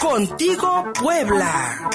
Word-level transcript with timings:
Contigo 0.00 0.84
Puebla. 0.94 1.90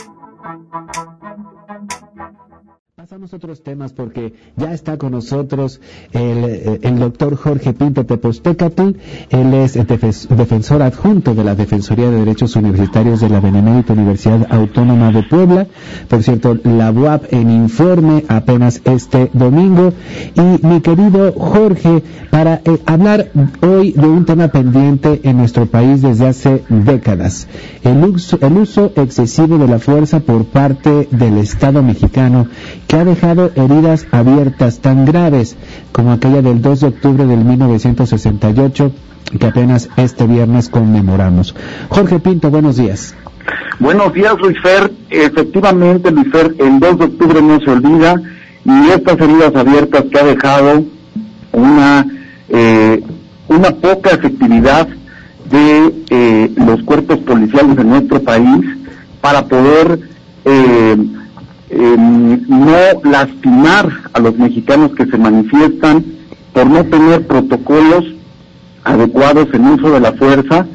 Pasamos 3.13 3.33
otros 3.35 3.61
temas 3.61 3.93
porque 3.93 4.33
ya 4.55 4.73
está 4.73 4.97
con 4.97 5.11
nosotros 5.11 5.79
el, 6.13 6.45
eh, 6.45 6.79
el 6.81 6.97
doctor 6.97 7.35
Jorge 7.35 7.71
Pinto 7.73 8.07
Tepostecatl. 8.07 8.89
Él 9.29 9.53
es 9.53 9.75
defensor 9.75 10.81
adjunto 10.81 11.35
de 11.35 11.43
la 11.43 11.53
Defensoría 11.53 12.09
de 12.09 12.17
Derechos 12.17 12.55
Universitarios 12.55 13.21
de 13.21 13.29
la 13.29 13.39
Benemérita 13.39 13.93
Universidad 13.93 14.47
Autónoma 14.49 15.11
de 15.11 15.21
Puebla. 15.21 15.67
Por 16.09 16.23
cierto, 16.23 16.57
la 16.63 16.89
UAP 16.89 17.31
en 17.31 17.51
informe 17.51 18.23
apenas 18.29 18.81
este 18.83 19.29
domingo. 19.33 19.93
Y 20.33 20.65
mi 20.65 20.81
querido 20.81 21.33
Jorge, 21.33 22.01
para 22.31 22.63
eh, 22.65 22.81
hablar 22.87 23.29
hoy 23.61 23.91
de 23.91 24.07
un 24.07 24.25
tema 24.25 24.47
pendiente 24.47 25.21
en 25.21 25.37
nuestro 25.37 25.67
país 25.67 26.01
desde 26.01 26.29
hace 26.29 26.63
décadas. 26.67 27.47
El 27.83 28.03
uso, 28.05 28.39
el 28.41 28.57
uso 28.57 28.91
excesivo 28.95 29.59
de 29.59 29.67
la 29.67 29.77
fuerza 29.77 30.19
por 30.19 30.45
parte 30.45 31.07
del 31.11 31.37
Estado 31.37 31.83
mexicano 31.83 32.47
que 32.87 32.95
ha 32.95 33.02
dejado 33.05 33.51
heridas 33.55 34.07
abiertas 34.11 34.79
tan 34.79 35.05
graves 35.05 35.55
como 35.91 36.11
aquella 36.11 36.41
del 36.41 36.61
2 36.61 36.79
de 36.79 36.87
octubre 36.87 37.25
del 37.25 37.43
1968 37.43 38.91
que 39.39 39.47
apenas 39.47 39.89
este 39.97 40.27
viernes 40.27 40.69
conmemoramos. 40.69 41.55
Jorge 41.89 42.19
Pinto, 42.19 42.49
buenos 42.49 42.77
días. 42.77 43.15
Buenos 43.79 44.13
días, 44.13 44.35
Luis 44.39 44.57
Fer. 44.61 44.91
Efectivamente, 45.09 46.11
Luis 46.11 46.31
Fer, 46.31 46.55
el 46.59 46.79
2 46.79 46.99
de 46.99 47.05
octubre 47.05 47.41
no 47.41 47.59
se 47.59 47.71
olvida 47.71 48.21
y 48.65 48.89
estas 48.89 49.19
heridas 49.19 49.55
abiertas 49.55 50.05
que 50.11 50.19
ha 50.19 50.23
dejado 50.23 50.83
una, 51.51 52.05
eh, 52.49 53.03
una 53.47 53.71
poca 53.71 54.11
efectividad 54.11 54.87
de 55.49 55.93
eh, 56.09 56.51
los 56.55 56.83
cuerpos 56.83 57.19
policiales 57.19 57.75
de 57.75 57.83
nuestro 57.83 58.21
país 58.21 58.65
para 59.21 59.45
poder 59.45 59.99
eh, 60.45 60.97
no 61.75 63.01
lastimar 63.03 63.89
a 64.13 64.19
los 64.19 64.37
mexicanos 64.37 64.91
que 64.95 65.05
se 65.05 65.17
manifiestan 65.17 66.03
por 66.53 66.67
no 66.67 66.83
tener 66.85 67.25
protocolos 67.25 68.05
adecuados 68.83 69.47
en 69.53 69.65
uso 69.65 69.91
de 69.91 69.99
la 69.99 70.13
fuerza. 70.13 70.65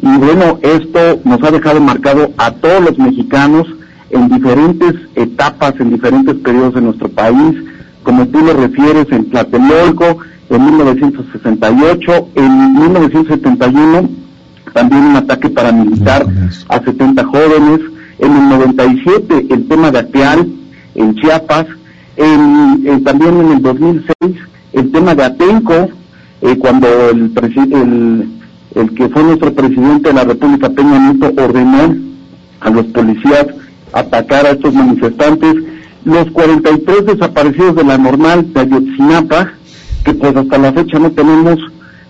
Y 0.00 0.16
bueno, 0.18 0.58
esto 0.62 1.20
nos 1.24 1.42
ha 1.42 1.50
dejado 1.50 1.80
marcado 1.80 2.32
a 2.36 2.50
todos 2.52 2.82
los 2.82 2.98
mexicanos 2.98 3.66
en 4.10 4.28
diferentes 4.28 4.94
etapas, 5.14 5.74
en 5.80 5.90
diferentes 5.90 6.36
periodos 6.36 6.74
de 6.74 6.82
nuestro 6.82 7.08
país, 7.08 7.56
como 8.02 8.26
tú 8.28 8.40
lo 8.40 8.52
refieres 8.52 9.06
en 9.10 9.30
Tlatelolco, 9.30 10.18
en 10.50 10.64
1968, 10.64 12.28
en 12.34 12.74
1971 12.74 14.24
también 14.74 15.04
un 15.04 15.16
ataque 15.16 15.48
paramilitar 15.48 16.26
a 16.68 16.80
70 16.82 17.24
jóvenes, 17.24 17.80
en 18.24 18.36
el 18.36 18.48
97 18.48 19.46
el 19.50 19.68
tema 19.68 19.90
de 19.90 19.98
Ateal 19.98 20.48
en 20.94 21.14
Chiapas, 21.16 21.66
en, 22.16 23.04
también 23.04 23.40
en 23.40 23.52
el 23.52 23.62
2006 23.62 24.36
el 24.72 24.90
tema 24.90 25.14
de 25.14 25.24
Atenco, 25.24 25.88
eh, 26.42 26.56
cuando 26.58 26.88
el, 27.10 27.32
el, 27.56 28.28
el 28.74 28.94
que 28.94 29.08
fue 29.08 29.22
nuestro 29.22 29.54
presidente 29.54 30.08
de 30.08 30.14
la 30.14 30.24
República 30.24 30.68
Peña 30.70 30.98
Nieto 30.98 31.32
ordenó 31.42 31.96
a 32.60 32.70
los 32.70 32.86
policías 32.86 33.46
atacar 33.92 34.46
a 34.46 34.50
estos 34.50 34.74
manifestantes, 34.74 35.54
los 36.04 36.30
43 36.32 37.06
desaparecidos 37.06 37.76
de 37.76 37.84
la 37.84 37.98
normal 37.98 38.52
de 38.52 38.60
Ayotzinapa, 38.60 39.52
que 40.04 40.14
pues 40.14 40.36
hasta 40.36 40.58
la 40.58 40.72
fecha 40.72 40.98
no 40.98 41.12
tenemos 41.12 41.58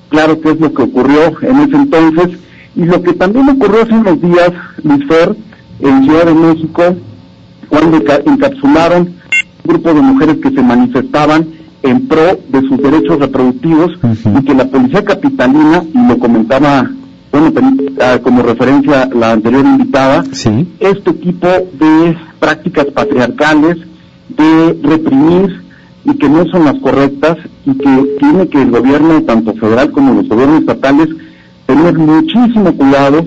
claro 0.09 0.41
qué 0.41 0.51
es 0.53 0.61
lo 0.61 0.73
que 0.73 0.83
ocurrió 0.83 1.41
en 1.43 1.61
ese 1.61 1.77
entonces, 1.77 2.39
y 2.77 2.85
lo 2.85 3.03
que 3.03 3.13
también 3.13 3.49
ocurrió 3.49 3.83
hace 3.83 3.95
unos 3.95 4.21
días, 4.21 4.53
Luis 4.83 5.07
Fer, 5.07 5.37
en 5.85 6.05
Ciudad 6.05 6.27
de 6.27 6.35
México 6.35 6.83
cuando 7.69 7.99
encapsularon 7.99 9.03
un 9.03 9.71
grupo 9.71 9.95
de 9.95 10.01
mujeres 10.01 10.37
que 10.43 10.51
se 10.51 10.63
manifestaban 10.63 11.47
en 11.83 12.09
pro 12.09 12.39
de 12.49 12.61
sus 12.63 12.79
derechos 12.79 13.19
reproductivos 13.19 13.93
y 14.03 14.45
que 14.45 14.55
la 14.55 14.65
policía 14.67 15.05
capitalina, 15.05 15.83
y 15.93 16.09
lo 16.09 16.19
comentaba, 16.19 16.91
bueno, 17.31 17.53
ah, 18.01 18.19
como 18.23 18.43
referencia 18.43 19.09
la 19.15 19.33
anterior 19.33 19.65
invitada, 19.65 20.25
este 20.81 21.13
tipo 21.13 21.47
de 21.47 22.17
prácticas 22.39 22.87
patriarcales, 22.87 23.77
de 24.29 24.79
reprimir 24.83 25.63
y 26.05 26.15
que 26.15 26.29
no 26.29 26.47
son 26.47 26.65
las 26.65 26.79
correctas 26.81 27.37
y 27.67 27.75
que 27.75 28.17
tiene 28.19 28.49
que 28.49 28.63
el 28.63 28.71
gobierno, 28.71 29.23
tanto 29.23 29.55
federal 29.55 29.91
como 29.91 30.15
los 30.15 30.29
gobiernos 30.29 30.61
estatales, 30.61 31.09
tener 31.67 31.99
muchísimo 31.99 32.75
cuidado, 32.75 33.25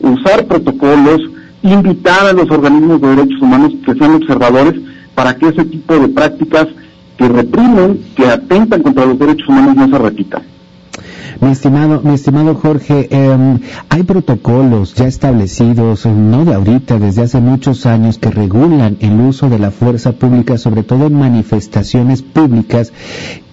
usar 0.00 0.46
protocolos, 0.46 1.20
invitar 1.62 2.26
a 2.26 2.32
los 2.32 2.50
organismos 2.50 3.00
de 3.00 3.08
derechos 3.08 3.42
humanos 3.42 3.72
que 3.84 3.94
sean 3.94 4.14
observadores 4.14 4.80
para 5.14 5.36
que 5.36 5.48
ese 5.48 5.64
tipo 5.64 5.98
de 5.98 6.08
prácticas 6.08 6.68
que 7.16 7.28
reprimen, 7.28 8.02
que 8.16 8.26
atentan 8.26 8.82
contra 8.82 9.06
los 9.06 9.18
derechos 9.18 9.48
humanos 9.48 9.76
no 9.76 9.88
se 9.88 10.02
repitan. 10.02 10.42
Mi 11.40 11.52
estimado, 11.52 12.02
mi 12.02 12.12
estimado 12.12 12.54
Jorge, 12.54 13.08
em, 13.10 13.60
hay 13.88 14.02
protocolos 14.02 14.94
ya 14.94 15.06
establecidos, 15.06 16.04
no 16.04 16.44
de 16.44 16.52
ahorita, 16.52 16.98
desde 16.98 17.22
hace 17.22 17.40
muchos 17.40 17.86
años, 17.86 18.18
que 18.18 18.30
regulan 18.30 18.98
el 19.00 19.18
uso 19.18 19.48
de 19.48 19.58
la 19.58 19.70
fuerza 19.70 20.12
pública, 20.12 20.58
sobre 20.58 20.82
todo 20.82 21.06
en 21.06 21.14
manifestaciones 21.14 22.20
públicas, 22.20 22.92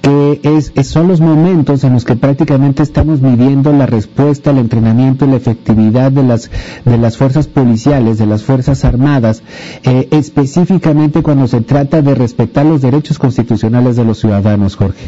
que 0.02 0.42
es, 0.44 0.74
son 0.86 1.08
los 1.08 1.22
momentos 1.22 1.86
en 1.86 1.94
los 1.94 2.04
que 2.04 2.18
prácticamente 2.18 2.84
estamos 2.84 3.22
midiendo 3.22 3.72
la 3.72 3.86
respuesta, 3.86 4.52
el 4.52 4.58
entrenamiento 4.58 5.24
y 5.24 5.30
la 5.30 5.38
efectividad 5.38 6.12
de 6.12 6.24
las, 6.24 6.52
de 6.84 6.98
las 6.98 7.16
fuerzas 7.16 7.48
policiales, 7.48 8.18
de 8.18 8.26
las 8.26 8.44
fuerzas 8.44 8.84
armadas, 8.84 9.44
eh, 9.84 10.10
específicamente 10.12 11.22
cuando 11.22 11.48
se 11.48 11.62
trata 11.62 12.02
de 12.02 12.16
respetar 12.16 12.66
los 12.66 12.82
derechos 12.82 13.18
constitucionales 13.18 13.96
de 13.96 14.04
los 14.04 14.20
ciudadanos, 14.20 14.76
Jorge. 14.76 15.06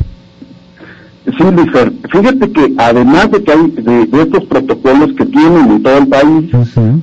Sí, 1.37 1.43
Luis, 1.43 1.69
fíjate 2.11 2.51
que 2.51 2.73
además 2.77 3.31
de 3.31 3.43
que 3.43 3.51
hay 3.51 3.67
de, 3.67 4.21
estos 4.21 4.45
protocolos 4.45 5.13
que 5.13 5.25
tienen 5.25 5.71
en 5.71 5.83
todo 5.83 5.97
el 5.97 6.07
país, 6.07 6.51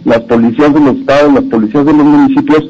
las 0.04 0.20
policías 0.20 0.74
de 0.74 0.80
los 0.80 0.96
estados, 0.96 1.34
las 1.34 1.44
policías 1.44 1.84
de 1.84 1.92
los 1.92 2.04
municipios, 2.04 2.68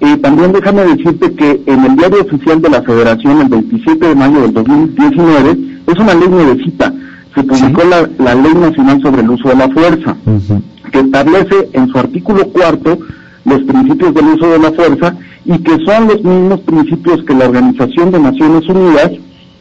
eh, 0.00 0.16
también 0.18 0.52
déjame 0.52 0.84
decirte 0.84 1.32
que 1.34 1.62
en 1.66 1.84
el 1.84 1.96
diario 1.96 2.22
oficial 2.22 2.60
de 2.60 2.70
la 2.70 2.82
Federación, 2.82 3.40
el 3.40 3.48
27 3.48 4.06
de 4.06 4.14
mayo 4.14 4.40
del 4.42 4.52
2019, 4.52 5.58
es 5.86 5.98
una 5.98 6.14
ley 6.14 6.28
nuevecita, 6.28 6.92
se 7.34 7.42
publicó 7.42 7.82
la, 7.84 8.08
la, 8.18 8.34
Ley 8.34 8.54
Nacional 8.54 9.00
sobre 9.02 9.22
el 9.22 9.30
Uso 9.30 9.48
de 9.48 9.56
la 9.56 9.68
Fuerza, 9.68 10.16
que 10.90 11.00
establece 11.00 11.68
en 11.72 11.88
su 11.88 11.98
artículo 11.98 12.46
cuarto 12.48 12.98
los 13.44 13.62
principios 13.62 14.12
del 14.12 14.26
uso 14.26 14.48
de 14.48 14.58
la 14.58 14.72
fuerza 14.72 15.16
y 15.44 15.58
que 15.58 15.78
son 15.84 16.08
los 16.08 16.22
mismos 16.24 16.60
principios 16.60 17.22
que 17.24 17.34
la 17.34 17.44
Organización 17.46 18.10
de 18.10 18.18
Naciones 18.18 18.68
Unidas 18.68 19.12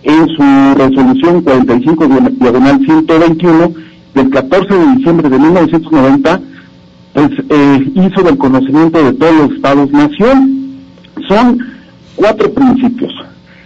en 0.06 0.28
su 0.30 0.78
resolución 0.78 1.42
45 1.42 2.08
diagonal 2.40 2.80
121 2.86 3.74
del 4.14 4.30
14 4.30 4.74
de 4.74 4.96
diciembre 4.96 5.30
de 5.30 5.40
1990 5.40 6.42
pues 7.16 7.32
eh, 7.50 7.92
hizo 7.96 8.24
del 8.24 8.38
conocimiento 8.38 9.02
de 9.02 9.14
todos 9.14 9.34
los 9.36 9.52
estados-nación. 9.52 10.82
Son 11.30 11.60
cuatro 12.18 12.54
principios. 12.54 13.14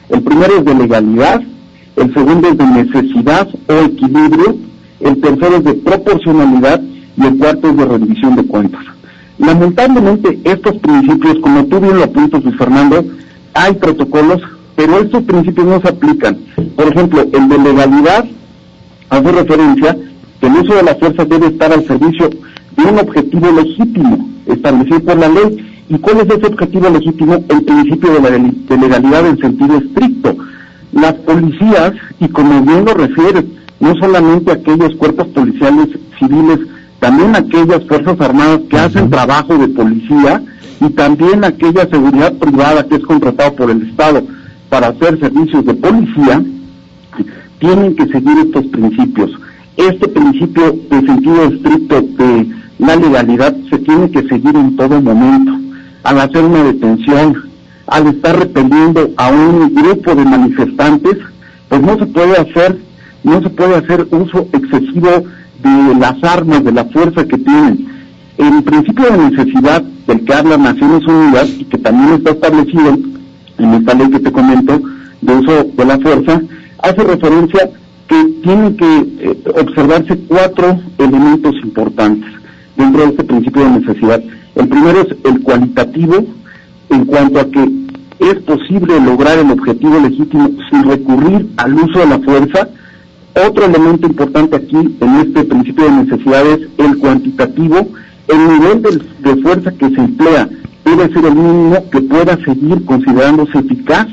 El 0.10 0.22
primero 0.22 0.58
es 0.58 0.66
de 0.66 0.76
legalidad, 0.76 1.42
el 1.96 2.14
segundo 2.14 2.48
es 2.48 2.58
de 2.58 2.66
necesidad 2.68 3.48
o 3.68 3.74
equilibrio, 3.74 4.56
el 5.00 5.20
tercero 5.20 5.58
es 5.58 5.64
de 5.64 5.74
proporcionalidad 5.74 6.80
y 7.18 7.26
el 7.26 7.38
cuarto 7.38 7.70
es 7.70 7.78
de 7.78 7.86
rendición 7.86 8.36
de 8.36 8.46
cuentas. 8.46 8.82
Lamentablemente 9.40 10.40
estos 10.44 10.78
principios, 10.78 11.40
como 11.42 11.66
tú 11.66 11.80
bien 11.80 11.98
lo 11.98 12.04
apuntas, 12.04 12.44
Luis 12.44 12.56
Fernando, 12.56 13.04
hay 13.56 13.74
protocolos 13.74 14.42
pero 14.80 14.98
estos 15.00 15.24
principios 15.24 15.68
no 15.68 15.82
se 15.82 15.90
aplican. 15.90 16.38
Por 16.78 16.88
ejemplo, 16.88 17.28
el 17.34 17.50
de 17.50 17.58
legalidad 17.58 18.24
hace 19.10 19.32
referencia 19.34 19.98
que 20.40 20.48
el 20.48 20.54
uso 20.54 20.74
de 20.74 20.84
la 20.84 20.96
fuerza 20.96 21.26
debe 21.26 21.48
estar 21.48 21.74
al 21.74 21.86
servicio 21.86 22.30
de 22.30 22.86
un 22.86 22.98
objetivo 22.98 23.52
legítimo 23.52 24.30
establecido 24.46 25.02
por 25.02 25.18
la 25.18 25.28
ley. 25.28 25.84
¿Y 25.90 25.98
cuál 25.98 26.22
es 26.22 26.28
ese 26.28 26.46
objetivo 26.46 26.90
legítimo? 26.92 27.44
El 27.50 27.62
principio 27.66 28.14
de, 28.14 28.22
la 28.22 28.30
de 28.30 28.78
legalidad 28.78 29.28
en 29.28 29.38
sentido 29.40 29.80
estricto. 29.80 30.38
Las 30.94 31.14
policías, 31.14 31.92
y 32.22 32.30
como 32.30 32.62
bien 32.62 32.86
lo 32.86 32.94
refiere, 32.94 33.46
no 33.82 33.94
solamente 34.00 34.54
aquellos 34.54 34.96
cuerpos 34.96 35.28
policiales 35.28 35.90
civiles, 36.18 36.60
también 37.02 37.36
aquellas 37.36 37.84
fuerzas 37.86 38.16
armadas 38.22 38.62
que 38.70 38.78
hacen 38.78 39.10
trabajo 39.10 39.58
de 39.58 39.68
policía 39.68 40.42
y 40.80 40.90
también 40.92 41.44
aquella 41.44 41.86
seguridad 41.90 42.32
privada 42.36 42.88
que 42.88 42.96
es 42.96 43.04
contratada 43.04 43.52
por 43.52 43.72
el 43.72 43.82
Estado 43.82 44.24
para 44.70 44.88
hacer 44.90 45.20
servicios 45.20 45.66
de 45.66 45.74
policía 45.74 46.44
tienen 47.60 47.96
que 47.96 48.06
seguir 48.08 48.38
estos 48.46 48.66
principios. 48.68 49.32
Este 49.78 50.08
principio 50.08 50.76
de 50.90 51.02
sentido 51.06 51.44
estricto 51.46 52.02
de 52.02 52.48
la 52.80 52.96
legalidad 52.96 53.56
se 53.70 53.78
tiene 53.80 54.10
que 54.12 54.24
seguir 54.24 54.56
en 54.56 54.76
todo 54.76 55.02
momento. 55.02 55.54
Al 56.04 56.20
hacer 56.20 56.44
una 56.44 56.64
detención, 56.64 57.50
al 57.88 58.08
estar 58.08 58.40
repeliendo 58.40 59.10
a 59.18 59.30
un 59.30 59.74
grupo 59.74 60.16
de 60.16 60.24
manifestantes, 60.24 61.18
pues 61.68 61.82
no 61.82 61.98
se 61.98 62.06
puede 62.06 62.38
hacer, 62.38 62.78
no 63.24 63.42
se 63.42 63.50
puede 63.50 63.76
hacer 63.76 64.08
uso 64.12 64.48
excesivo 64.54 65.24
de 65.64 65.96
las 66.00 66.24
armas, 66.24 66.64
de 66.64 66.72
la 66.72 66.86
fuerza 66.86 67.26
que 67.26 67.38
tienen. 67.38 67.88
El 68.38 68.64
principio 68.64 69.06
de 69.12 69.30
necesidad 69.30 69.82
del 70.08 70.24
que 70.24 70.34
habla 70.34 70.58
Naciones 70.58 71.06
Unidas 71.06 71.50
y 71.58 71.66
que 71.66 71.78
también 71.78 72.14
está 72.14 72.32
establecido 72.32 72.98
en 73.60 73.74
esta 73.74 73.94
ley 73.94 74.10
que 74.10 74.20
te 74.20 74.32
comento 74.32 74.82
de 75.22 75.36
uso 75.36 75.64
de 75.76 75.86
la 75.86 76.00
fuerza, 76.00 76.42
hace 76.80 77.04
referencia 77.04 77.70
que 78.08 78.24
tienen 78.42 78.76
que 78.76 78.98
eh, 79.20 79.38
observarse 79.56 80.18
cuatro 80.28 80.80
elementos 80.98 81.56
importantes 81.64 82.30
dentro 82.76 83.02
de 83.02 83.08
este 83.10 83.24
principio 83.24 83.64
de 83.64 83.80
necesidad. 83.80 84.24
El 84.56 84.68
primero 84.68 85.02
es 85.02 85.16
el 85.26 85.42
cualitativo, 85.42 86.26
en 86.90 87.06
cuanto 87.06 87.40
a 87.40 87.46
que 87.46 87.70
es 88.20 88.36
posible 88.44 89.00
lograr 89.00 89.38
el 89.38 89.52
objetivo 89.52 90.00
legítimo 90.00 90.50
sin 90.70 90.84
recurrir 90.84 91.48
al 91.58 91.74
uso 91.76 92.00
de 92.00 92.08
la 92.08 92.20
fuerza. 92.20 92.68
Otro 93.48 93.66
elemento 93.66 94.08
importante 94.08 94.56
aquí 94.56 94.78
en 95.00 95.16
este 95.18 95.44
principio 95.46 95.86
de 95.86 95.92
necesidad 96.04 96.46
es 96.48 96.68
el 96.78 96.98
cuantitativo. 96.98 97.88
El 98.28 98.60
nivel 98.60 98.82
de, 98.82 99.32
de 99.32 99.42
fuerza 99.42 99.72
que 99.72 99.90
se 99.90 100.02
emplea 100.02 100.50
debe 100.90 101.14
ser 101.14 101.26
el 101.26 101.36
mínimo 101.36 101.90
que 101.92 102.02
pueda 102.02 102.38
seguir 102.44 102.86
considerándose 102.86 103.60
eficaz. 103.60 104.08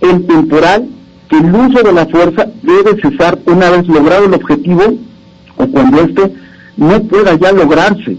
El 0.00 0.26
temporal, 0.26 0.88
que 1.28 1.38
el 1.38 1.54
uso 1.54 1.82
de 1.82 1.92
la 1.92 2.06
fuerza 2.06 2.46
debe 2.62 3.00
cesar 3.00 3.38
una 3.46 3.70
vez 3.70 3.86
logrado 3.88 4.26
el 4.26 4.34
objetivo 4.34 4.82
o 5.56 5.66
cuando 5.66 6.00
éste 6.00 6.32
no 6.76 7.02
pueda 7.04 7.34
ya 7.34 7.52
lograrse. 7.52 8.16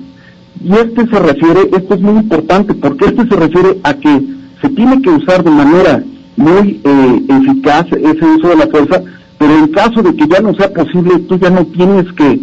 Y 0.64 0.72
este 0.72 1.08
se 1.08 1.20
refiere, 1.20 1.70
esto 1.76 1.96
es 1.96 2.02
muy 2.02 2.22
importante, 2.22 2.74
porque 2.74 3.06
este 3.06 3.28
se 3.28 3.36
refiere 3.36 3.80
a 3.84 3.94
que 3.94 4.22
se 4.62 4.70
tiene 4.70 5.02
que 5.02 5.10
usar 5.10 5.44
de 5.44 5.52
manera 5.52 6.04
muy 6.38 6.80
eh, 6.84 7.24
eficaz 7.28 7.86
ese 7.92 8.26
uso 8.26 8.48
de 8.50 8.56
la 8.56 8.68
fuerza, 8.68 9.02
pero 9.38 9.58
en 9.58 9.68
caso 9.68 10.02
de 10.02 10.16
que 10.16 10.28
ya 10.28 10.40
no 10.40 10.54
sea 10.56 10.72
posible, 10.72 11.20
tú 11.28 11.38
ya 11.38 11.50
no 11.50 11.66
tienes 11.66 12.06
que, 12.14 12.40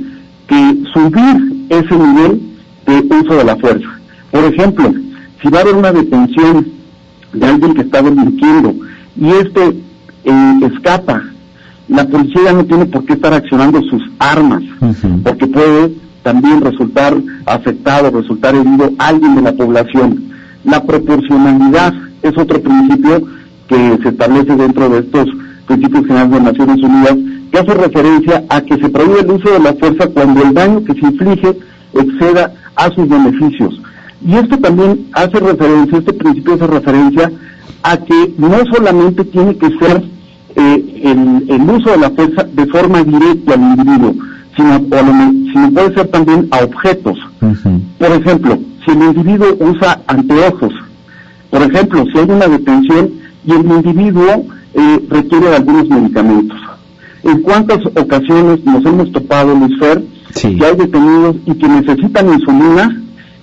que 0.47 0.76
subir 0.93 1.67
ese 1.70 1.97
nivel 1.97 2.43
de 2.87 3.17
uso 3.17 3.35
de 3.37 3.44
la 3.44 3.56
fuerza. 3.56 3.88
Por 4.31 4.44
ejemplo, 4.44 4.93
si 5.42 5.48
va 5.48 5.58
a 5.58 5.62
haber 5.62 5.75
una 5.75 5.92
detención 5.92 6.69
de 7.32 7.46
alguien 7.46 7.75
que 7.75 7.82
está 7.82 8.02
delinquiendo 8.02 8.75
y 9.16 9.28
este 9.28 9.76
eh, 10.25 10.60
escapa, 10.72 11.22
la 11.88 12.06
policía 12.06 12.42
ya 12.44 12.52
no 12.52 12.64
tiene 12.64 12.87
por 12.87 13.04
qué 13.04 13.14
estar 13.14 13.32
accionando 13.32 13.82
sus 13.82 14.02
armas, 14.19 14.62
porque 15.25 15.46
puede 15.46 15.92
también 16.22 16.60
resultar 16.60 17.16
afectado, 17.46 18.10
resultar 18.10 18.54
herido 18.54 18.92
alguien 18.98 19.34
de 19.34 19.42
la 19.42 19.52
población. 19.52 20.31
La 20.64 20.84
proporcionalidad 20.84 21.94
es 22.22 22.37
otro 22.37 22.60
principio 22.60 23.22
que 23.66 23.98
se 24.02 24.08
establece 24.08 24.54
dentro 24.56 24.88
de 24.88 25.00
estos 25.00 25.26
principios 25.66 26.06
generales 26.06 26.31
de 26.31 26.40
Naciones 26.40 26.82
Unidas, 26.82 27.16
que 27.50 27.58
hace 27.58 27.75
referencia 27.75 28.44
a 28.48 28.60
que 28.60 28.76
se 28.76 28.88
prohíbe 28.88 29.20
el 29.20 29.31
uso 29.31 29.50
de 29.50 29.60
la 29.60 29.75
fuerza 29.75 30.06
cuando 30.08 30.42
el 30.42 30.54
daño 30.54 30.84
que 30.84 30.94
se 30.94 31.06
inflige 31.06 31.56
exceda 31.94 32.52
a 32.76 32.90
sus 32.90 33.08
beneficios. 33.08 33.79
Y 34.26 34.34
esto 34.34 34.58
también 34.58 35.06
hace 35.12 35.40
referencia, 35.40 35.99
este 35.99 36.12
principio 36.12 36.55
hace 36.55 36.67
referencia 36.67 37.32
a 37.82 37.96
que 37.96 38.34
no 38.37 38.58
solamente 38.70 39.25
tiene 39.25 39.56
que 39.56 39.69
ser 39.78 40.02
eh, 40.56 41.44
el, 41.49 41.62
uso 41.62 41.90
de 41.90 41.99
la 41.99 42.11
fuerza 42.11 42.44
de 42.44 42.67
forma 42.67 43.02
directa 43.02 43.55
al 43.55 43.61
individuo, 43.61 44.14
sino, 44.56 44.78
sino 45.52 45.72
puede 45.72 45.94
ser 45.94 46.08
también 46.08 46.49
a 46.50 46.64
objetos. 46.64 47.19
Por 47.99 48.12
ejemplo, 48.12 48.58
si 48.84 48.90
el 48.90 49.02
individuo 49.02 49.56
usa 49.61 50.02
anteojos, 50.06 50.73
por 51.49 51.62
ejemplo, 51.62 52.05
si 52.12 52.19
hay 52.19 52.31
una 52.31 52.46
detención 52.46 53.11
y 53.46 53.52
el 53.52 53.64
individuo 53.64 54.44
eh, 54.75 55.05
requiere 55.08 55.49
de 55.49 55.56
algunos 55.56 55.88
medicamentos. 55.88 56.58
¿En 57.23 57.43
cuántas 57.43 57.84
ocasiones 57.87 58.64
nos 58.64 58.84
hemos 58.84 59.11
topado, 59.12 59.55
Luis 59.55 59.78
Fer, 59.78 60.02
que 60.34 60.64
hay 60.64 60.76
detenidos 60.76 61.37
y 61.46 61.55
que 61.55 61.69
necesitan 61.69 62.32
insulina 62.32 63.00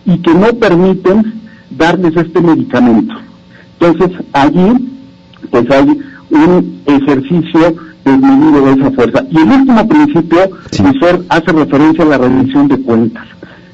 y 0.08 0.18
que 0.20 0.34
no 0.34 0.48
permiten 0.54 1.34
darles 1.70 2.16
este 2.16 2.42
medicamento? 2.42 3.14
Entonces, 3.80 4.18
allí, 4.34 4.90
pues 5.52 5.70
hay 5.70 6.00
un 6.32 6.82
ejercicio 6.88 7.76
desmedido 8.04 8.66
de 8.66 8.72
esa 8.72 8.92
fuerza. 8.92 9.24
Y 9.30 9.38
el 9.38 9.52
último 9.52 9.88
principio, 9.88 10.40
Luis 10.82 11.00
Fer, 11.00 11.22
hace 11.30 11.52
referencia 11.52 12.04
a 12.04 12.08
la 12.08 12.18
rendición 12.18 12.68
de 12.68 12.80
cuentas. 12.80 13.28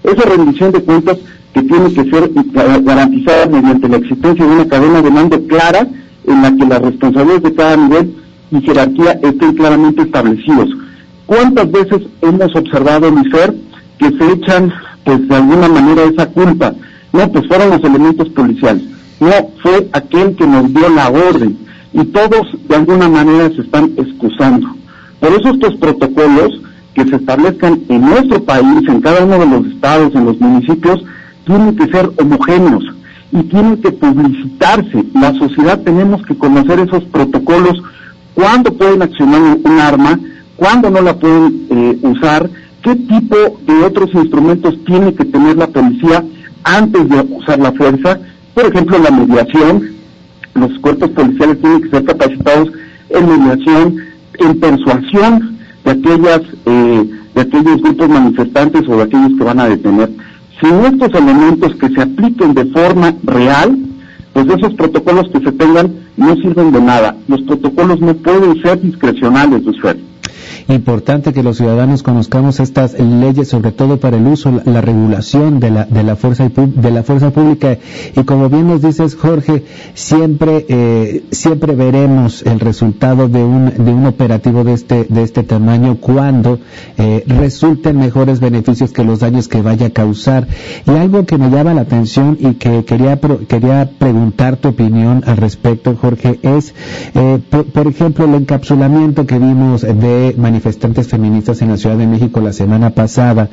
Esa 0.03 0.29
rendición 0.29 0.71
de 0.73 0.81
cuentas 0.81 1.17
que 1.53 1.61
tiene 1.61 1.93
que 1.93 2.03
ser 2.09 2.31
garantizada 2.83 3.45
mediante 3.45 3.87
la 3.87 3.97
existencia 3.97 4.45
de 4.45 4.51
una 4.51 4.67
cadena 4.67 5.01
de 5.01 5.11
mando 5.11 5.41
clara 5.47 5.87
en 6.25 6.41
la 6.41 6.55
que 6.55 6.65
las 6.65 6.81
responsabilidades 6.81 7.43
de 7.43 7.53
cada 7.53 7.77
nivel 7.77 8.15
y 8.51 8.61
jerarquía 8.61 9.19
estén 9.21 9.53
claramente 9.53 10.01
establecidos. 10.01 10.69
¿Cuántas 11.25 11.71
veces 11.71 12.01
hemos 12.21 12.55
observado, 12.55 13.09
Lucer, 13.09 13.55
que 13.97 14.09
se 14.09 14.31
echan, 14.33 14.71
pues 15.03 15.27
de 15.27 15.35
alguna 15.35 15.67
manera, 15.67 16.03
esa 16.03 16.27
culpa? 16.27 16.73
No, 17.11 17.31
pues 17.31 17.47
fueron 17.47 17.69
los 17.69 17.83
elementos 17.83 18.29
policiales. 18.29 18.83
No, 19.19 19.31
fue 19.61 19.87
aquel 19.93 20.35
que 20.35 20.47
nos 20.47 20.73
dio 20.73 20.89
la 20.89 21.09
orden. 21.09 21.57
Y 21.93 22.03
todos, 22.05 22.47
de 22.67 22.75
alguna 22.75 23.07
manera, 23.07 23.49
se 23.49 23.61
están 23.61 23.91
excusando. 23.97 24.67
Por 25.19 25.31
eso 25.31 25.49
estos 25.49 25.75
protocolos 25.75 26.59
que 26.93 27.05
se 27.05 27.15
establezcan 27.15 27.81
en 27.89 28.01
nuestro 28.01 28.43
país, 28.43 28.87
en 28.87 29.01
cada 29.01 29.23
uno 29.23 29.39
de 29.39 29.45
los 29.45 29.65
estados, 29.67 30.13
en 30.15 30.25
los 30.25 30.39
municipios, 30.39 31.03
tienen 31.45 31.75
que 31.75 31.87
ser 31.87 32.09
homogéneos 32.17 32.83
y 33.31 33.43
tienen 33.43 33.77
que 33.77 33.91
publicitarse. 33.91 35.03
La 35.13 35.33
sociedad 35.33 35.79
tenemos 35.81 36.23
que 36.25 36.35
conocer 36.35 36.79
esos 36.79 37.03
protocolos, 37.05 37.81
cuándo 38.33 38.73
pueden 38.73 39.01
accionar 39.01 39.41
un 39.63 39.79
arma, 39.79 40.19
cuándo 40.55 40.89
no 40.89 41.01
la 41.01 41.17
pueden 41.17 41.67
eh, 41.69 41.97
usar, 42.03 42.49
qué 42.83 42.95
tipo 42.95 43.35
de 43.65 43.83
otros 43.85 44.13
instrumentos 44.13 44.77
tiene 44.85 45.13
que 45.13 45.25
tener 45.25 45.57
la 45.57 45.67
policía 45.67 46.23
antes 46.63 47.09
de 47.09 47.21
usar 47.21 47.59
la 47.59 47.71
fuerza. 47.71 48.19
Por 48.53 48.65
ejemplo, 48.65 48.99
la 48.99 49.11
mediación. 49.11 49.93
Los 50.53 50.77
cuerpos 50.79 51.09
policiales 51.11 51.59
tienen 51.59 51.81
que 51.81 51.89
ser 51.89 52.03
capacitados 52.03 52.69
en 53.09 53.27
mediación, 53.27 53.97
en 54.39 54.59
persuasión 54.59 55.57
de 55.83 55.91
aquellas 55.91 56.41
eh, 56.65 57.09
de 57.33 57.41
aquellos 57.41 57.81
grupos 57.81 58.09
manifestantes 58.09 58.87
o 58.87 58.97
de 58.97 59.03
aquellos 59.03 59.33
que 59.37 59.43
van 59.43 59.59
a 59.59 59.69
detener. 59.69 60.11
Sin 60.61 60.75
estos 60.85 61.19
elementos 61.19 61.75
que 61.75 61.89
se 61.89 62.01
apliquen 62.01 62.53
de 62.53 62.65
forma 62.65 63.15
real, 63.23 63.75
pues 64.33 64.47
esos 64.47 64.75
protocolos 64.75 65.29
que 65.29 65.39
se 65.39 65.51
tengan 65.53 65.91
no 66.17 66.35
sirven 66.35 66.71
de 66.71 66.81
nada. 66.81 67.15
Los 67.27 67.41
protocolos 67.41 67.99
no 67.99 68.13
pueden 68.13 68.61
ser 68.61 68.79
discrecionales, 68.79 69.65
usuario. 69.65 70.12
Importante 70.67 71.33
que 71.33 71.43
los 71.43 71.57
ciudadanos 71.57 72.03
conozcamos 72.03 72.59
estas 72.59 72.97
leyes, 72.99 73.49
sobre 73.49 73.71
todo 73.71 73.97
para 73.97 74.17
el 74.17 74.25
uso, 74.27 74.61
la, 74.65 74.81
regulación 74.81 75.59
de 75.59 75.71
la, 75.71 75.85
de 75.85 76.03
la 76.03 76.15
fuerza 76.15 76.49
de 76.49 76.91
la 76.91 77.03
fuerza 77.03 77.31
pública. 77.31 77.77
Y 78.15 78.23
como 78.23 78.49
bien 78.49 78.67
nos 78.67 78.81
dices, 78.81 79.15
Jorge, 79.15 79.63
siempre 79.93 80.65
eh, 80.69 81.23
siempre 81.31 81.75
veremos 81.75 82.43
el 82.43 82.59
resultado 82.59 83.27
de 83.27 83.43
un 83.43 83.73
de 83.85 83.93
un 83.93 84.05
operativo 84.05 84.63
de 84.63 84.73
este 84.73 85.05
de 85.05 85.23
este 85.23 85.43
tamaño 85.43 85.97
cuando 85.99 86.59
eh, 86.97 87.23
resulten 87.27 87.99
mejores 87.99 88.39
beneficios 88.39 88.91
que 88.91 89.03
los 89.03 89.19
daños 89.19 89.47
que 89.47 89.61
vaya 89.61 89.87
a 89.87 89.89
causar. 89.91 90.47
Y 90.85 90.91
algo 90.91 91.25
que 91.25 91.37
me 91.37 91.49
llama 91.49 91.73
la 91.73 91.81
atención 91.81 92.37
y 92.39 92.53
que 92.55 92.85
quería 92.85 93.19
quería 93.47 93.89
preguntar 93.97 94.57
tu 94.57 94.69
opinión 94.69 95.23
al 95.25 95.37
respecto, 95.37 95.95
Jorge, 95.99 96.39
es 96.41 96.73
eh, 97.15 97.39
por, 97.49 97.65
por, 97.65 97.87
ejemplo 97.87 98.25
el 98.25 98.35
encapsulamiento 98.35 99.25
que 99.25 99.37
vimos 99.39 99.81
de 99.81 100.35
manifestantes 100.53 101.07
feministas 101.07 101.63
en 101.63 101.69
la 101.69 101.77
Ciudad 101.77 101.97
de 101.97 102.05
México 102.05 102.39
la 102.39 102.53
semana 102.53 102.91
pasada, 102.91 103.49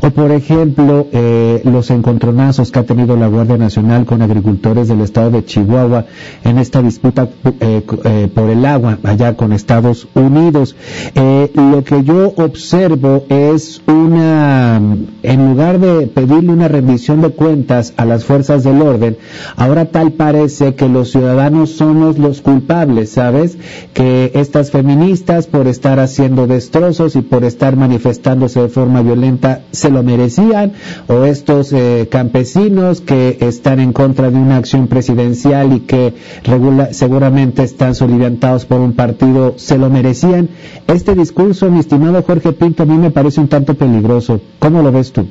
o 0.00 0.10
por 0.10 0.30
ejemplo 0.30 1.08
eh, 1.10 1.60
los 1.64 1.90
encontronazos 1.90 2.70
que 2.70 2.78
ha 2.78 2.84
tenido 2.84 3.16
la 3.16 3.26
Guardia 3.26 3.56
Nacional 3.56 4.06
con 4.06 4.22
agricultores 4.22 4.86
del 4.86 5.00
estado 5.00 5.32
de 5.32 5.44
Chihuahua 5.44 6.04
en 6.44 6.58
esta 6.58 6.80
disputa 6.80 7.28
eh, 7.58 7.82
eh, 8.04 8.28
por 8.32 8.50
el 8.50 8.64
agua 8.64 8.98
allá 9.02 9.34
con 9.36 9.52
Estados 9.52 10.06
Unidos. 10.14 10.76
lo 11.54 11.82
que 11.82 12.04
yo 12.04 12.32
observo 12.36 13.24
es 13.28 13.82
una, 13.88 14.80
en 15.24 15.48
lugar 15.48 15.80
de 15.80 16.06
pedirle 16.06 16.52
una 16.52 16.68
rendición 16.68 17.20
de 17.20 17.30
cuentas 17.30 17.94
a 17.96 18.04
las 18.04 18.24
fuerzas 18.24 18.62
del 18.62 18.80
orden, 18.80 19.16
ahora 19.56 19.86
tal 19.86 20.12
parece 20.12 20.76
que 20.76 20.88
los 20.88 21.10
ciudadanos 21.10 21.70
somos 21.70 22.16
los 22.16 22.42
culpables, 22.42 23.10
¿sabes? 23.10 23.58
Que 23.92 24.30
estas 24.34 24.70
feministas 24.70 25.48
por 25.48 25.66
estar 25.66 25.98
haciendo 25.98 26.43
destrozos 26.46 27.16
y 27.16 27.22
por 27.22 27.44
estar 27.44 27.76
manifestándose 27.76 28.60
de 28.60 28.68
forma 28.68 29.02
violenta 29.02 29.62
se 29.70 29.90
lo 29.90 30.02
merecían, 30.02 30.72
o 31.06 31.24
estos 31.24 31.72
eh, 31.72 32.08
campesinos 32.10 33.00
que 33.00 33.38
están 33.40 33.80
en 33.80 33.92
contra 33.92 34.30
de 34.30 34.36
una 34.36 34.56
acción 34.56 34.86
presidencial 34.86 35.72
y 35.72 35.80
que 35.80 36.14
seguramente 36.92 37.62
están 37.62 37.94
soliviantados 37.94 38.64
por 38.64 38.80
un 38.80 38.92
partido 38.92 39.54
se 39.56 39.78
lo 39.78 39.90
merecían. 39.90 40.48
Este 40.86 41.14
discurso, 41.14 41.70
mi 41.70 41.80
estimado 41.80 42.22
Jorge 42.22 42.52
Pinto, 42.52 42.82
a 42.82 42.86
mí 42.86 42.96
me 42.96 43.10
parece 43.10 43.40
un 43.40 43.48
tanto 43.48 43.74
peligroso. 43.74 44.40
¿Cómo 44.58 44.82
lo 44.82 44.92
ves 44.92 45.12
tú? 45.12 45.26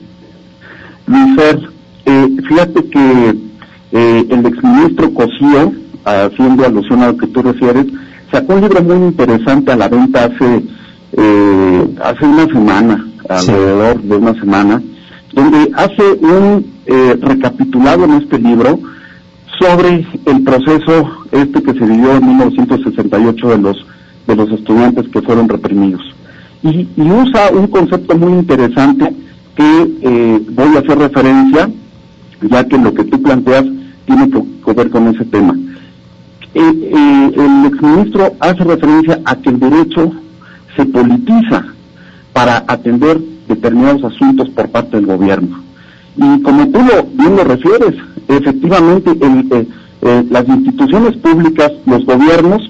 Luis 1.07 1.37
eh, 2.05 2.27
fíjate 2.47 2.85
que 2.89 3.35
eh, 3.91 4.25
el 4.29 4.45
exministro 4.45 5.13
Cosío, 5.13 5.71
haciendo 6.03 6.65
alusión 6.65 7.01
a 7.01 7.07
lo 7.07 7.17
que 7.17 7.27
tú 7.27 7.41
refieres, 7.41 7.85
sacó 8.31 8.55
un 8.55 8.61
libro 8.61 8.83
muy 8.83 9.07
interesante 9.07 9.71
a 9.71 9.75
la 9.75 9.87
venta 9.87 10.25
hace 10.25 10.63
eh, 11.17 11.87
hace 12.03 12.25
una 12.25 12.45
semana, 12.47 13.07
alrededor 13.29 14.01
de 14.01 14.15
una 14.15 14.33
semana, 14.39 14.81
donde 15.33 15.71
hace 15.75 16.03
un 16.21 16.65
eh, 16.85 17.17
recapitulado 17.21 18.05
en 18.05 18.13
este 18.13 18.39
libro 18.39 18.79
sobre 19.59 20.05
el 20.25 20.43
proceso 20.43 21.09
este 21.31 21.61
que 21.61 21.73
se 21.73 21.85
vivió 21.85 22.15
en 22.15 22.27
1968 22.27 23.49
de 23.49 23.57
los 23.57 23.85
de 24.27 24.35
los 24.35 24.51
estudiantes 24.51 25.07
que 25.09 25.21
fueron 25.21 25.49
reprimidos. 25.49 26.01
Y, 26.63 26.87
usa 26.97 27.51
un 27.51 27.67
concepto 27.67 28.17
muy 28.17 28.33
interesante 28.33 29.13
que 29.55 29.91
eh, 30.01 30.41
voy 30.49 30.75
a 30.75 30.79
hacer 30.79 30.97
referencia, 30.97 31.69
ya 32.41 32.63
que 32.63 32.77
lo 32.77 32.93
que 32.93 33.03
tú 33.03 33.21
planteas 33.21 33.65
tiene 34.05 34.29
que 34.29 34.73
ver 34.73 34.89
con 34.89 35.07
ese 35.07 35.25
tema. 35.25 35.55
Eh, 36.55 36.61
eh, 36.61 37.31
el 37.35 37.65
exministro 37.65 38.33
hace 38.39 38.63
referencia 38.63 39.19
a 39.25 39.35
que 39.35 39.49
el 39.49 39.59
derecho 39.59 40.11
se 40.75 40.85
politiza 40.85 41.65
para 42.33 42.63
atender 42.67 43.19
determinados 43.47 44.03
asuntos 44.03 44.49
por 44.49 44.69
parte 44.69 44.97
del 44.97 45.05
gobierno. 45.05 45.61
Y 46.15 46.41
como 46.41 46.67
tú 46.67 46.79
lo, 46.79 47.03
bien 47.13 47.35
lo 47.35 47.43
refieres, 47.43 47.95
efectivamente 48.27 49.15
las 50.29 50.47
instituciones 50.47 51.15
públicas, 51.17 51.71
los 51.85 52.05
gobiernos, 52.05 52.61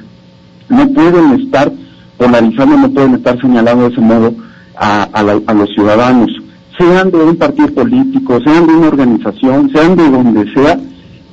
no 0.69 0.88
pueden 0.89 1.39
estar 1.41 1.72
polarizando, 2.17 2.77
no 2.77 2.91
pueden 2.91 3.15
estar 3.15 3.39
señalando 3.41 3.83
de 3.83 3.91
ese 3.91 4.01
modo 4.01 4.33
a, 4.75 5.53
los 5.53 5.69
ciudadanos, 5.74 6.29
sean 6.77 7.12
de 7.12 7.17
un 7.17 7.36
partido 7.36 7.69
político, 7.69 8.39
sean 8.43 8.67
de 8.67 8.74
una 8.74 8.88
organización, 8.88 9.69
sean 9.72 9.95
de 9.95 10.10
donde 10.10 10.53
sea, 10.53 10.79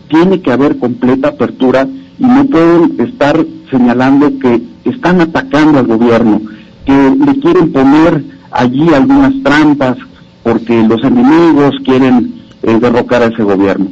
tiene 0.09 0.41
que 0.41 0.53
haber 0.53 0.79
completa 0.79 1.29
apertura 1.29 1.87
y 2.19 2.25
no 2.25 2.45
pueden 2.47 2.95
estar 2.99 3.45
señalando 3.71 4.39
que 4.39 4.63
están 4.85 5.21
atacando 5.21 5.79
al 5.79 5.87
gobierno, 5.87 6.41
que 6.91 7.25
le 7.25 7.41
quieren 7.41 7.73
poner 7.73 8.25
allí 8.51 8.89
algunas 8.93 9.33
trampas 9.45 9.97
porque 10.43 10.83
los 10.83 11.03
enemigos 11.05 11.77
quieren 11.85 12.35
eh, 12.63 12.79
derrocar 12.81 13.23
a 13.23 13.27
ese 13.27 13.45
gobierno. 13.45 13.87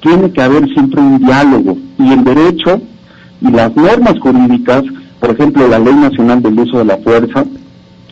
Tiene 0.00 0.32
que 0.32 0.42
haber 0.42 0.68
siempre 0.72 1.00
un 1.00 1.18
diálogo 1.18 1.76
y 1.98 2.12
el 2.12 2.24
derecho 2.24 2.80
y 3.40 3.50
las 3.50 3.74
normas 3.76 4.18
jurídicas, 4.18 4.82
por 5.20 5.30
ejemplo, 5.30 5.68
la 5.68 5.78
Ley 5.78 5.94
Nacional 5.94 6.42
del 6.42 6.58
Uso 6.58 6.78
de 6.78 6.86
la 6.86 6.96
Fuerza 6.98 7.44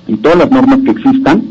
y 0.07 0.17
todas 0.17 0.39
las 0.39 0.51
normas 0.51 0.81
que 0.85 0.93
existan, 0.93 1.43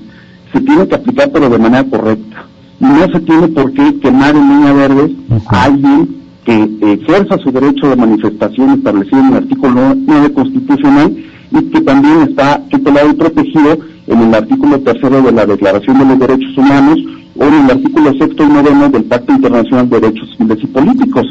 se 0.53 0.61
tienen 0.61 0.87
que 0.87 0.95
aplicar 0.95 1.29
pero 1.31 1.49
de 1.49 1.59
manera 1.59 1.83
correcta. 1.83 2.45
Y 2.79 2.85
no 2.85 3.07
se 3.11 3.19
tiene 3.19 3.47
por 3.49 3.73
qué 3.73 3.99
quemar 3.99 4.35
en 4.35 4.49
línea 4.49 4.71
verde 4.71 5.13
a 5.47 5.63
alguien 5.63 6.15
que 6.45 6.69
ejerza 6.81 7.37
su 7.39 7.51
derecho 7.51 7.89
de 7.89 7.97
manifestación 7.97 8.69
establecido 8.69 9.19
en 9.19 9.27
el 9.27 9.33
artículo 9.33 9.93
9 9.95 10.31
constitucional 10.31 11.26
y 11.51 11.61
que 11.69 11.81
también 11.81 12.21
está 12.29 12.61
tutelado 12.69 13.09
y 13.09 13.13
protegido 13.13 13.77
en 14.07 14.21
el 14.21 14.33
artículo 14.33 14.79
tercero 14.79 15.21
de 15.21 15.31
la 15.31 15.45
Declaración 15.45 15.99
de 15.99 16.05
los 16.05 16.19
Derechos 16.19 16.57
Humanos 16.57 16.99
o 17.35 17.43
en 17.45 17.53
el 17.53 17.71
artículo 17.71 18.13
sexto 18.17 18.43
y 18.43 18.47
noveno 18.47 18.89
del 18.89 19.03
Pacto 19.03 19.33
Internacional 19.33 19.89
de 19.89 19.99
Derechos 19.99 20.29
Civiles 20.37 20.63
y 20.63 20.67
Políticos 20.67 21.27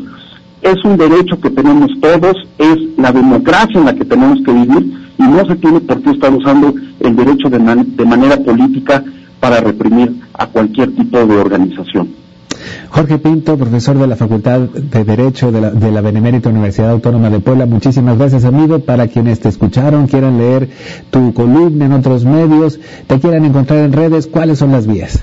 es 0.66 0.84
un 0.84 0.96
derecho 0.96 1.40
que 1.40 1.50
tenemos 1.50 1.90
todos, 2.00 2.36
es 2.58 2.78
la 2.96 3.12
democracia 3.12 3.78
en 3.78 3.86
la 3.86 3.94
que 3.94 4.04
tenemos 4.04 4.40
que 4.44 4.52
vivir 4.52 4.92
y 5.18 5.22
no 5.22 5.46
se 5.46 5.56
tiene 5.56 5.80
por 5.80 6.02
qué 6.02 6.10
estar 6.10 6.32
usando 6.32 6.74
el 7.00 7.16
derecho 7.16 7.48
de, 7.48 7.58
manera 7.58 8.36
política 8.38 9.04
para 9.38 9.60
reprimir 9.60 10.12
a 10.34 10.46
cualquier 10.46 10.94
tipo 10.94 11.24
de 11.24 11.36
organización. 11.36 12.08
Jorge 12.90 13.18
Pinto, 13.18 13.56
profesor 13.56 13.98
de 13.98 14.06
la 14.06 14.16
Facultad 14.16 14.60
de 14.60 15.04
Derecho 15.04 15.52
de 15.52 15.60
la, 15.60 15.70
de 15.70 15.90
la, 15.90 16.00
Benemérita 16.00 16.48
Universidad 16.48 16.90
Autónoma 16.90 17.30
de 17.30 17.40
Puebla, 17.40 17.66
muchísimas 17.66 18.18
gracias 18.18 18.44
amigo. 18.44 18.78
Para 18.80 19.08
quienes 19.08 19.40
te 19.40 19.48
escucharon, 19.48 20.06
quieran 20.06 20.38
leer 20.38 20.68
tu 21.10 21.32
columna 21.34 21.86
en 21.86 21.92
otros 21.92 22.24
medios, 22.24 22.78
te 23.06 23.18
quieran 23.20 23.44
encontrar 23.44 23.80
en 23.80 23.92
redes, 23.92 24.26
¿cuáles 24.26 24.58
son 24.58 24.72
las 24.72 24.86
vías? 24.86 25.22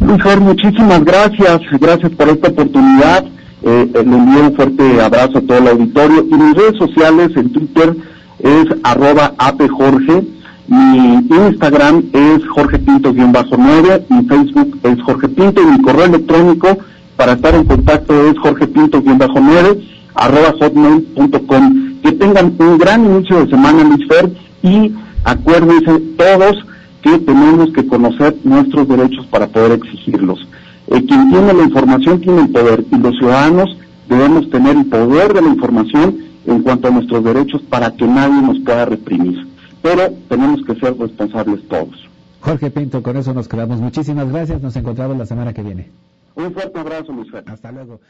Luis 0.00 0.40
muchísimas 0.40 1.04
gracias, 1.04 1.60
gracias 1.78 2.12
por 2.12 2.28
esta 2.28 2.48
oportunidad. 2.48 3.24
Eh, 3.62 3.90
le 3.92 4.00
envío 4.00 4.46
un 4.48 4.54
fuerte 4.54 5.00
abrazo 5.00 5.38
a 5.38 5.40
todo 5.42 5.58
el 5.58 5.68
auditorio. 5.68 6.26
Y 6.30 6.34
mis 6.34 6.56
redes 6.56 6.78
sociales 6.78 7.30
en 7.36 7.52
Twitter 7.52 7.94
es 8.38 8.64
arroba 8.82 9.34
apjorge, 9.36 10.22
mi 10.70 11.26
Instagram 11.48 12.04
es 12.12 12.46
Jorge 12.48 12.78
Pinto-9, 12.78 14.04
mi 14.08 14.24
Facebook 14.24 14.78
es 14.84 15.02
Jorge 15.02 15.28
Pinto 15.28 15.60
y 15.60 15.66
mi 15.66 15.82
correo 15.82 16.04
electrónico 16.04 16.78
para 17.16 17.32
estar 17.32 17.56
en 17.56 17.64
contacto 17.64 18.14
es 18.28 18.38
Jorge 18.38 18.68
Pinto-9 18.68 19.82
arroba 20.14 20.54
hotmail.com. 20.60 22.00
Que 22.02 22.12
tengan 22.12 22.54
un 22.58 22.78
gran 22.78 23.04
inicio 23.04 23.44
de 23.44 23.50
semana, 23.50 23.82
Luis 23.82 24.06
Fer, 24.06 24.30
y 24.62 24.92
acuérdense 25.24 26.00
todos 26.16 26.64
que 27.02 27.18
tenemos 27.18 27.72
que 27.72 27.86
conocer 27.86 28.36
nuestros 28.44 28.86
derechos 28.86 29.26
para 29.26 29.48
poder 29.48 29.72
exigirlos. 29.72 30.46
Eh, 30.86 31.04
quien 31.04 31.30
tiene 31.30 31.52
la 31.52 31.64
información 31.64 32.20
tiene 32.20 32.42
el 32.42 32.48
poder 32.50 32.84
y 32.92 32.96
los 32.96 33.16
ciudadanos 33.16 33.76
debemos 34.08 34.48
tener 34.50 34.76
el 34.76 34.86
poder 34.86 35.34
de 35.34 35.42
la 35.42 35.48
información 35.48 36.16
en 36.46 36.62
cuanto 36.62 36.88
a 36.88 36.90
nuestros 36.92 37.24
derechos 37.24 37.60
para 37.68 37.90
que 37.90 38.06
nadie 38.06 38.40
nos 38.40 38.58
pueda 38.60 38.84
reprimir. 38.84 39.49
Pero 39.82 40.10
tenemos 40.28 40.64
que 40.64 40.74
ser 40.74 40.96
responsables 40.96 41.66
todos. 41.68 42.08
Jorge 42.40 42.70
Pinto, 42.70 43.02
con 43.02 43.16
eso 43.16 43.34
nos 43.34 43.48
quedamos. 43.48 43.80
Muchísimas 43.80 44.30
gracias. 44.30 44.62
Nos 44.62 44.76
encontramos 44.76 45.16
la 45.16 45.26
semana 45.26 45.52
que 45.52 45.62
viene. 45.62 45.90
Un 46.34 46.52
fuerte 46.52 46.78
abrazo, 46.78 47.12
Luis 47.12 47.28
Hasta 47.46 47.72
luego. 47.72 48.00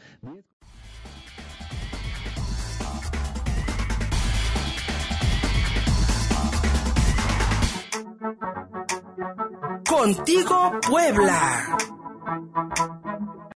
Contigo, 9.87 10.71
Puebla. 10.87 11.77